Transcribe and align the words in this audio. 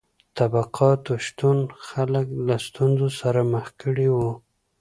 د 0.03 0.03
طبقاتو 0.37 1.11
شتون 1.25 1.57
خلک 1.87 2.25
له 2.47 2.55
ستونزو 2.67 3.07
سره 3.19 3.39
مخ 3.51 3.65
کړي 3.81 4.07
وو. 4.15 4.31